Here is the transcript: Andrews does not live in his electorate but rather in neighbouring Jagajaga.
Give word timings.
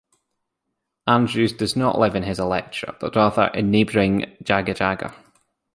Andrews 1.05 1.53
does 1.53 1.75
not 1.75 1.99
live 1.99 2.15
in 2.15 2.23
his 2.23 2.39
electorate 2.39 2.99
but 2.99 3.15
rather 3.15 3.51
in 3.53 3.69
neighbouring 3.69 4.35
Jagajaga. 4.43 5.13